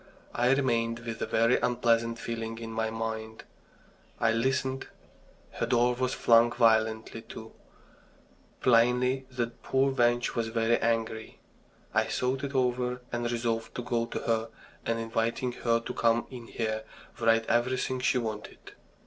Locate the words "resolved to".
13.31-13.83